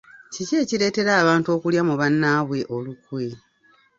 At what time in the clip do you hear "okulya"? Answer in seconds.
1.55-1.81